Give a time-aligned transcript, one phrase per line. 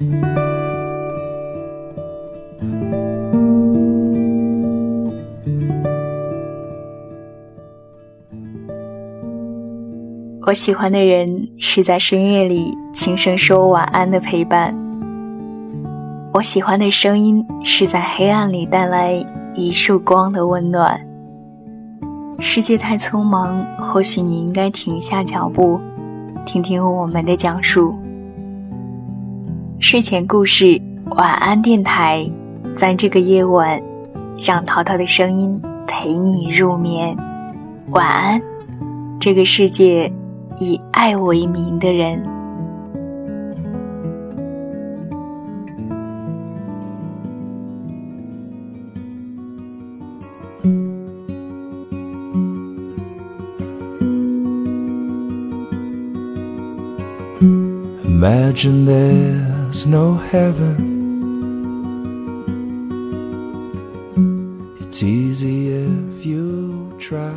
[0.00, 0.04] 我
[10.54, 14.72] 喜欢的人是在深夜里轻声说晚安的陪伴。
[16.32, 19.12] 我喜欢的声音是在黑暗里带来
[19.56, 21.00] 一束光的温暖。
[22.38, 25.80] 世界太匆忙，或许你应该停下脚步，
[26.46, 27.92] 听听我们的讲述。
[29.80, 30.80] 睡前故事，
[31.10, 32.28] 晚安电台，
[32.74, 33.80] 在这个夜晚，
[34.42, 37.16] 让淘淘的声音陪你入眠。
[37.90, 38.42] 晚安，
[39.20, 40.12] 这个世界。
[40.60, 42.20] 以爱为名的人。
[58.58, 60.74] Imagine there's no heaven.
[64.80, 67.32] It's easy if you try.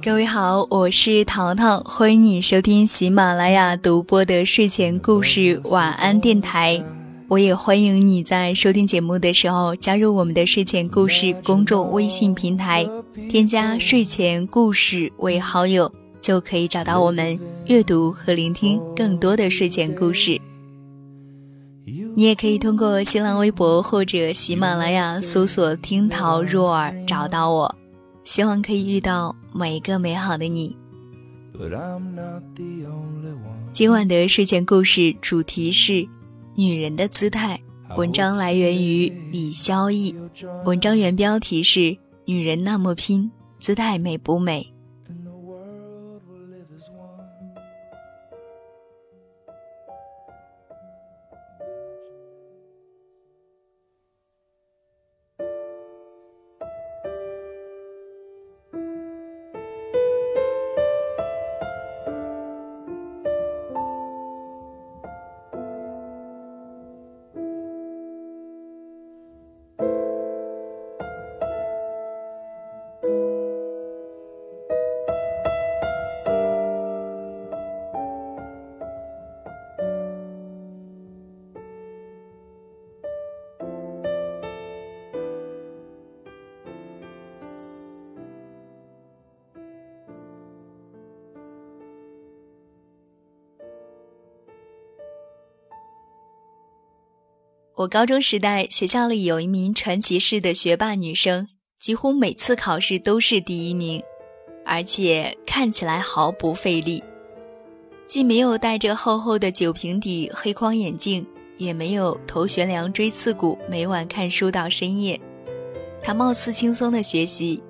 [0.00, 6.80] 各位好，我是淘淘，欢迎你收听喜马拉雅独播的睡前故事晚安电台。
[7.26, 12.88] 我也欢迎你在收听节目的时候加入我们的睡前故事公众微信平台，
[13.26, 20.40] 添加睡前故事为好友，就可以找到我们阅读和聆听更多的睡前故事。
[22.14, 27.74] 你也可以通过新浪微博或者喜马拉雅搜索“听桃若耳”找到我。
[28.24, 30.76] 希望可以遇到每一个美好的你。
[33.72, 36.06] 今晚的睡前故事主题是
[36.54, 37.58] 女人的姿态。
[37.96, 40.14] 文章来源于李潇逸，
[40.66, 41.96] 文章原标题是
[42.28, 44.70] “女人那么拼，姿态美不美？”。
[97.78, 101.46] 我高中时代，学校里有一名传奇式的学霸女生，
[101.78, 104.02] 几乎每次考试都是第一名，
[104.66, 107.00] 而且看起来毫不费力。
[108.04, 111.24] 既没有戴着厚厚的酒瓶底黑框眼镜，
[111.56, 115.20] 也没有头悬梁锥刺股，每晚看书到深夜。
[116.02, 117.62] 她貌似轻松的学习，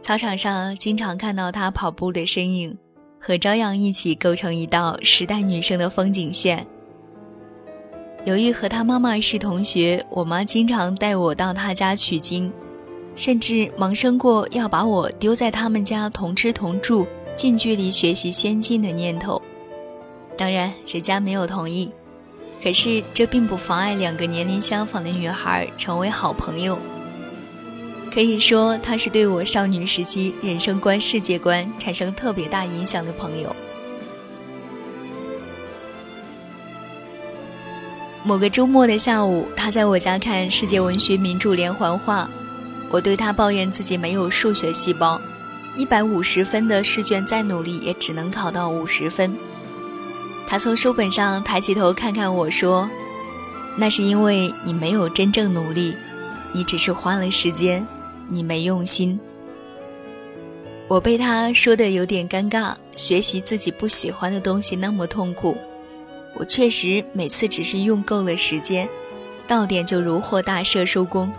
[0.00, 2.74] 操场上经常看到她跑步的身影，
[3.20, 6.66] 和朝阳一起构成一道时代女生的风景线。
[8.26, 12.52] 由于和他妈妈是同学，我妈经常带我到他家取经，
[13.14, 19.40] 甚至萌生过要把我丢在他们家同吃同住、近距离学习先进的念头。
[20.36, 21.88] 当然，人家没有同意。
[22.60, 26.76] 可是这并不妨碍两个年龄相仿的女孩成为好朋友。
[28.12, 33.54] 可以说，她是对我少女时期人生观、世界观产生特别大影响的朋友。
[38.26, 42.28] 某个周末的下午，他在我家看世界文学名著连环画。
[42.90, 45.20] 我对他抱怨自己没有数学细胞，
[45.76, 49.32] 一百五十分的试卷再努力也只能考到五十分。
[50.44, 52.90] 他从书本上抬起头看看我说
[53.78, 55.94] ：“那是因为你没有真正努力，
[56.50, 57.86] 你只是花了时间，
[58.28, 59.20] 你没用心。”
[60.88, 65.56] 我被他说的有点尴尬，学习自己不喜欢的东西那么痛苦。
[66.38, 68.88] 我确实每次只是用够了时间，
[69.46, 71.32] 到点就如获大赦收工。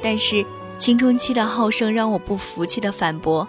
[0.00, 0.44] 但是
[0.78, 3.46] 青春期的好胜让我不服气的反驳：“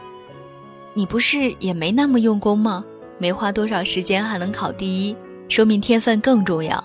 [0.96, 2.84] 你不是也没那么用功吗？
[3.20, 5.16] 没花多少时间还能考第一，
[5.50, 6.84] 说明天分更重要。”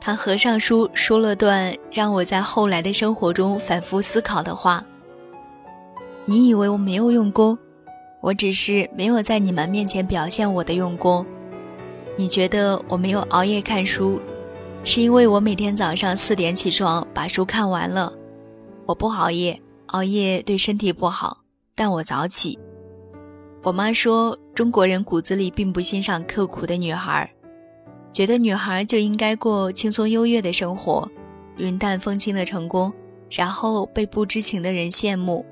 [0.00, 4.84] 他合上书说了段让我在后来的生活中反复思考的话
[6.26, 7.58] ：“你以为我没有用功？
[8.20, 11.24] 我只是没有在你们面前表现我的用功。”
[12.16, 14.20] 你觉得我没有熬夜看书，
[14.84, 18.12] 是因为我每天早上四点起床把书看完了。
[18.86, 21.38] 我不熬夜，熬夜对身体不好，
[21.74, 22.56] 但我早起。
[23.64, 27.28] 我妈说，中国人骨子里并不欣赏刻苦的女孩，
[28.12, 31.10] 觉得女孩就应该过轻松优越的生活，
[31.56, 32.92] 云淡风轻的成功，
[33.28, 35.44] 然后被不知情的人羡慕。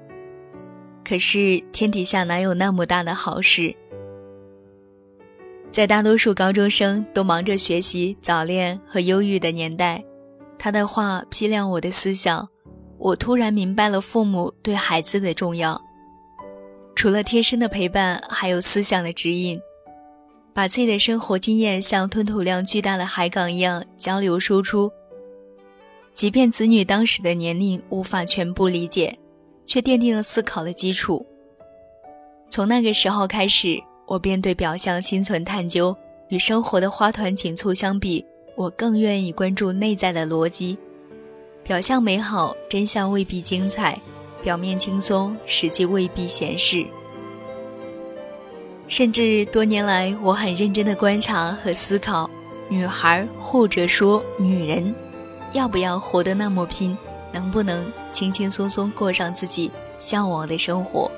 [1.05, 3.75] 可是天底下哪有那么大的好事？
[5.73, 10.05] 在大多数高中生都忙着学习、早恋和忧郁的年代，
[10.59, 12.47] 他的话批亮我的思想。
[12.99, 15.81] 我突然明白了父母对孩子的重要。
[16.95, 19.59] 除了贴身的陪伴，还有思想的指引，
[20.53, 24.93] 把自己的生活经验像吞吐量巨大的海港一样交流输出。
[26.13, 29.19] 即便子女当时的年龄无法全部理解，
[29.65, 31.27] 却奠定了思考的基础。
[32.51, 35.97] 从那个时候开始，我便对表象心存探究。
[36.29, 38.23] 与生活的花团锦簇相比，
[38.55, 40.77] 我更愿意关注内在的逻辑。
[41.63, 43.99] 表象美好，真相未必精彩。
[44.43, 46.85] 表面轻松，实际未必闲适。
[48.87, 52.29] 甚至多年来，我很认真的观察和思考，
[52.69, 54.95] 女孩或者说女人，
[55.53, 56.95] 要不要活得那么拼，
[57.33, 61.11] 能不能轻轻松松过上自己向往的生活？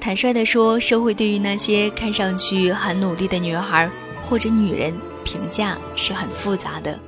[0.00, 3.88] 坦率地说，社会对于那些看上去很努力的女孩
[4.22, 4.94] 或者女人，
[5.24, 6.98] 评价是很复杂的。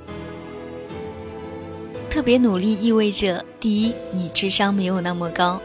[2.11, 5.59] 特别努力意味着，第一，你智商没有那么高；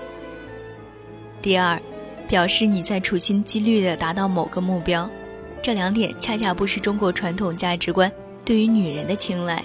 [1.41, 1.77] 第二，
[2.29, 5.09] 表示你在处心积虑地达到某个目标。
[5.61, 8.09] 这两点恰恰不是中国传统价值观
[8.45, 9.61] 对于女人的青睐。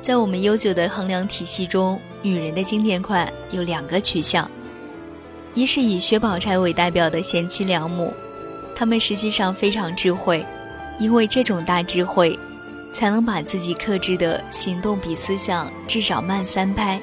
[0.00, 4.50] 在我们悠久的衡量体系中，女人的经典款有两个取向：
[5.54, 8.12] 一是以薛宝钗为代表的贤妻良母，
[8.74, 10.44] 她们实际上非常智慧，
[10.98, 12.38] 因为这种大智慧。
[12.94, 17.02] 才能把自己克制的行动比思想至少慢三拍。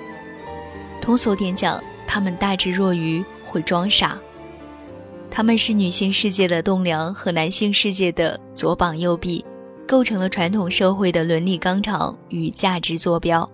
[1.01, 4.17] 通俗点讲，他们大智若愚，会装傻。
[5.29, 9.43] 他们是女性世界的栋梁和男性世界的左膀右臂，
[9.85, 13.49] 构成了传统社会的伦理纲常与价值坐标。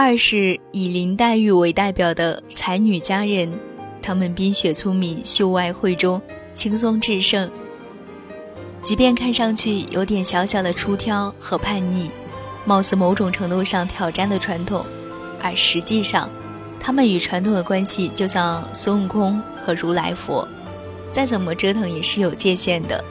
[0.00, 3.52] 二是以林黛玉为代表的才女佳人，
[4.00, 6.22] 她们冰雪聪明，秀外慧中，
[6.54, 7.50] 轻松制胜。
[8.80, 12.12] 即便看上去有点小小的出挑和叛逆，
[12.64, 14.86] 貌似某种程度上挑战了传统，
[15.42, 16.30] 而实际上，
[16.78, 20.46] 他们与传统的关系就像孙悟空和如来佛，
[21.10, 23.04] 再怎么折腾也是有界限的。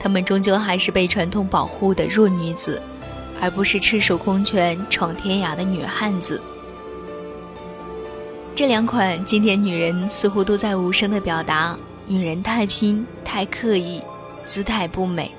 [0.00, 2.82] 他们终究还是被传统保护的弱女子，
[3.40, 6.40] 而不是赤手空拳闯天涯的女汉子。
[8.54, 14.02] 这两款经典女人似乎都在无声的表达：女人太拼，太刻意。
[14.44, 15.30] 姿态不美，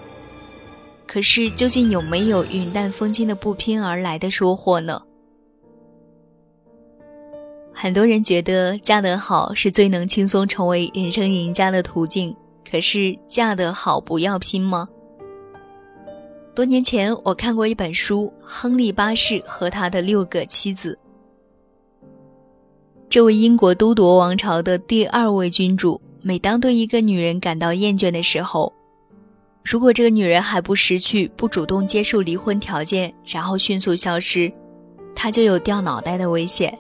[1.08, 5.02] 可是究竟有没有云淡风轻的不拼而来的收获呢？
[7.74, 12.36] 很多人觉得嫁得好是最能轻松成为人生赢家的途径，
[12.70, 14.88] 可是嫁得好不要拼吗？
[16.56, 20.98] 多年前我看过一本书《亨利八世和他的六个妻子》，
[23.08, 28.74] 这位英国都铎王朝的第二位君主，每当对一个女人感到厌倦的时候，
[29.64, 34.52] 如果这个女人还不识趣，不主动接受离婚条件，然后迅速消失，
[35.16, 36.78] 他就有掉脑袋的危险。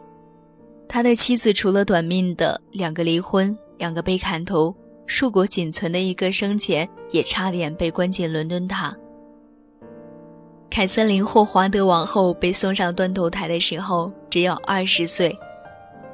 [0.89, 4.75] 他的妻子除了短命的两个离婚，两个被砍头，
[5.05, 8.93] 硕果仅存的一个生前也差点被关进伦敦塔。
[10.69, 15.37] 凯瑟琳·霍华德王后被送上断头台的时候只有二十岁，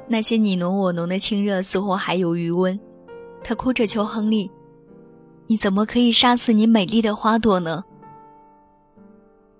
[0.08, 2.78] 那些你侬我侬的亲热似乎还有余温，
[3.44, 4.50] 她哭着求亨利。
[5.46, 7.84] 你怎么可以杀死你美丽的花朵呢？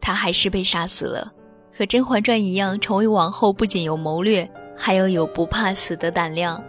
[0.00, 1.32] 她还是被杀死了，
[1.76, 6.60] 和《甄嬛传》一样，成为王后不仅有谋略，还要有不怕死的胆量。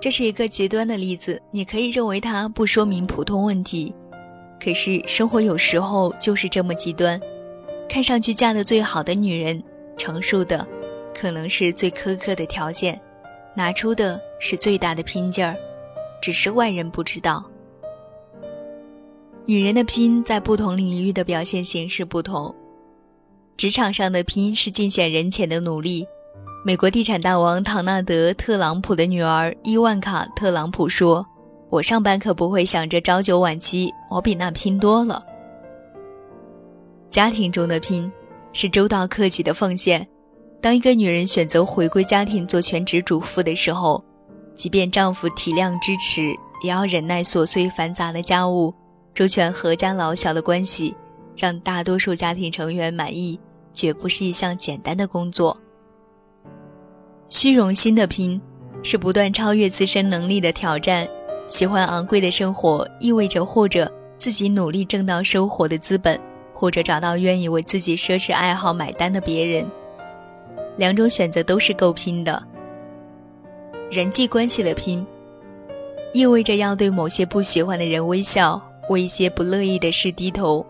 [0.00, 3.94] 这是一个极端的例子，你可以认为它不说明普通问题，
[4.62, 7.20] 可是生活有时候就是这么极端。
[7.88, 9.60] 看上去嫁得最好的女人，
[9.98, 10.64] 成熟的
[11.12, 12.98] 可能是最苛刻的条件，
[13.56, 15.56] 拿出的是最大的拼劲儿，
[16.22, 17.44] 只是外人不知道。
[19.44, 22.54] 女人的拼在不同领域的表现形式不同，
[23.56, 26.06] 职场上的拼是尽显人前的努力。
[26.64, 31.26] 美国地产大王唐纳德·特朗普的女儿伊万卡·特朗普说
[31.72, 35.24] ：“我上班可不会想着朝九晚七，我比那拼多了。”
[37.08, 38.12] 家庭中的拼
[38.52, 40.06] 是周到克己的奉献。
[40.60, 44.04] 当一个女人选择回归家庭做全职主妇的时候，
[44.54, 48.74] 即便丈夫体谅支持，也要忍耐琐碎繁杂的家务。
[49.14, 50.94] 周全阖家老小的关系，
[51.34, 53.40] 让大多数家庭成员满意，
[53.72, 55.56] 绝不是一项简单的工作。
[57.30, 58.38] 虚荣心的拼，
[58.82, 61.08] 是不断超越自身能力的挑战。
[61.48, 66.18] 喜欢昂贵的生活，意味着或者自己努力挣到生活的资本，
[66.54, 69.66] 或者找到愿意为自己奢侈爱好买单的别人。
[70.76, 72.42] 两种选择都是够拼的。
[73.90, 75.06] 人际关系的拼，
[76.14, 80.64] 意味着要对某些不喜欢的人微笑，为一些不乐意的事低头。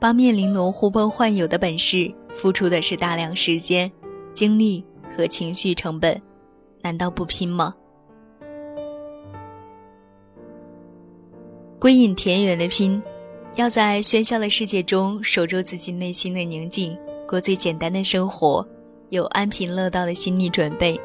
[0.00, 3.90] 八面玲珑、呼朋唤友的本事，付出的是大量时间、
[4.34, 4.84] 精力
[5.16, 6.20] 和情绪成本，
[6.82, 7.72] 难道不拼吗？
[11.84, 13.02] 归隐田园的拼，
[13.56, 16.96] 要在喧嚣的世界中守住自己内心的宁静，
[17.28, 18.66] 过最简单的生活，
[19.10, 20.98] 有安贫乐道的心理准备。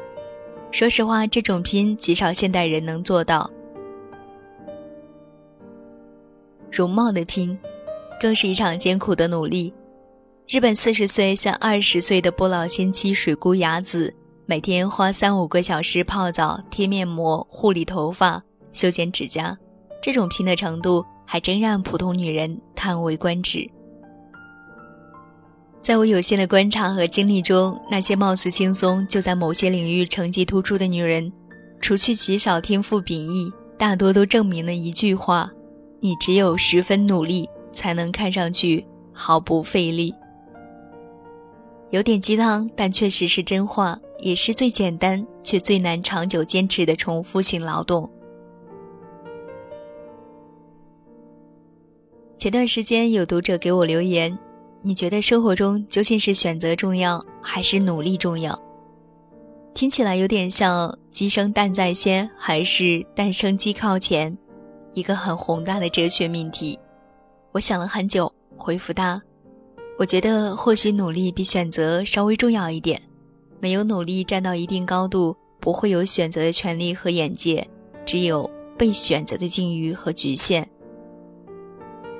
[0.70, 3.50] 说实话，这种拼极少现代人能做到。
[6.72, 7.58] 容貌的拼，
[8.18, 9.74] 更是一场艰苦的努力。
[10.48, 14.14] 日本四十岁像二十岁的不老仙妻水谷雅子，
[14.46, 19.58] 每天花三五个小时泡澡、贴面膜、护理头发、修剪指甲，
[20.02, 23.70] 这种拼的程度，还真让普通女人叹为观止。
[25.82, 31.32] 在我有限的观察和经历中，那些貌似轻松就在某些领域成绩突出的女人，
[31.80, 35.50] 除去极少天赋秉异，大多都证明了一句话：
[36.00, 40.14] 你只有十分努力，才能看上去毫不费力。
[41.90, 48.08] 有点鸡汤，但确实是真话，也是最简单却最难长久坚持的重复性劳动。
[52.40, 54.38] 前段时间有读者给我留言。
[54.80, 58.58] 你觉得生活中究竟是选择重要还是努力重要？
[59.74, 64.34] 听起来有点像“鸡生蛋在先”还是“蛋生鸡靠前”，
[64.94, 66.78] 一个很宏大的哲学命题。
[67.52, 69.20] 我想了很久，回复他：
[69.98, 73.02] 我觉得或许努力比选择稍微重要一点。
[73.60, 77.68] 没有努力站到一定高度，不会有选择的权利和眼界，
[78.06, 80.66] 只有被选择的境遇和局限。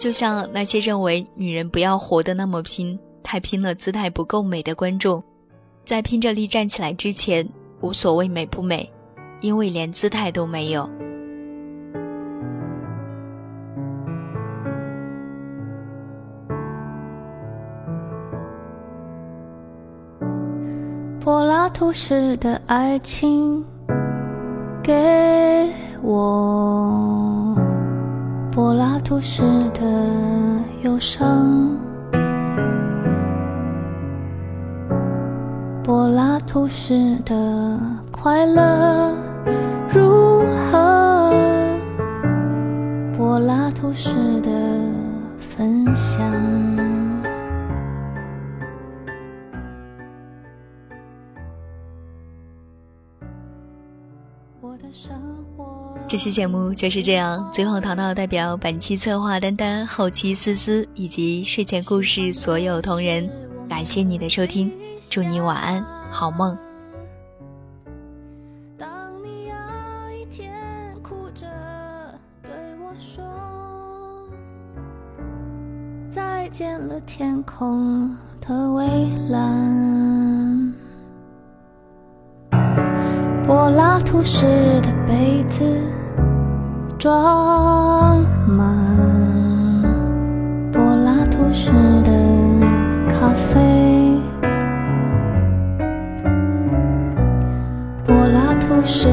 [0.00, 5.22] 就像那些认为女人不要活得那么拼、太拼了姿态不够美的观众，
[5.84, 7.46] 在拼着力站起来之前，
[7.82, 8.90] 无所谓美不美，
[9.42, 10.88] 因为连姿态都没有。
[21.20, 23.62] 柏拉图式的爱情，
[24.82, 27.29] 给我。
[28.52, 29.80] 柏拉图式的
[30.82, 31.78] 忧伤，
[35.84, 37.78] 柏拉图式的
[38.10, 39.14] 快乐
[39.92, 41.32] 如何？
[43.16, 44.50] 柏拉图式的
[45.38, 46.20] 分享。
[54.60, 55.16] 我的伤
[56.10, 57.48] 这期节目就是这样。
[57.52, 63.30] 最后，淘淘代表本期策划丹丹、后期思思以及睡前故事所有同仁，
[63.68, 64.72] 感谢你的收听，
[65.08, 66.58] 祝你晚安，好梦。
[68.76, 68.88] 当
[69.22, 69.54] 你有
[70.18, 70.52] 一天
[71.00, 71.46] 哭着
[72.42, 72.50] 对
[72.80, 73.22] 我说
[76.08, 78.84] 再见了，天空的蔚
[79.28, 80.74] 蓝。
[83.46, 84.44] 柏拉图式
[84.80, 85.64] 的杯子
[87.00, 88.76] 装满。
[90.70, 92.12] 柏拉图式的
[93.08, 93.58] 咖啡，
[98.04, 99.08] 柏拉图式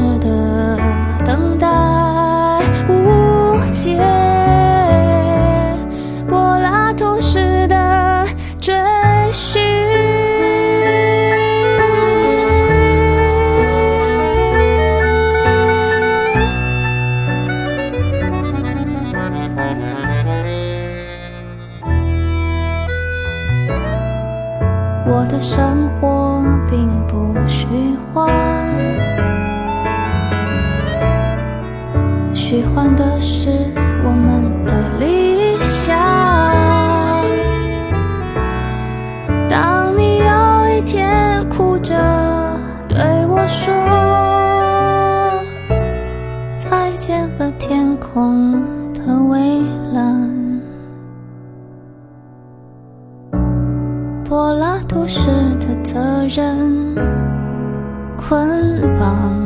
[32.50, 33.50] 虚幻的是
[34.06, 35.94] 我们的理想。
[39.50, 41.94] 当你有一天哭着
[42.88, 43.74] 对我说
[46.58, 48.54] 再见了，天空
[48.94, 49.62] 的蔚
[49.92, 50.62] 蓝。
[54.24, 56.00] 柏拉图式的责
[56.30, 56.96] 任
[58.16, 59.37] 捆绑，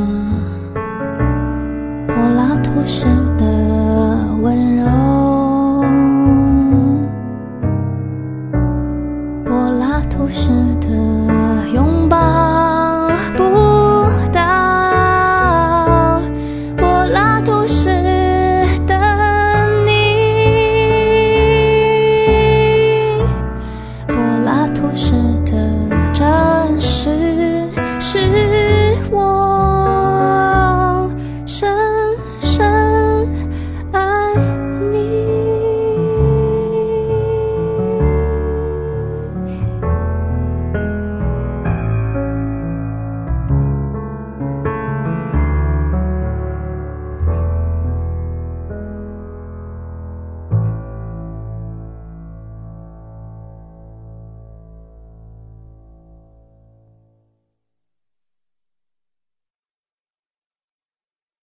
[2.85, 3.30] 是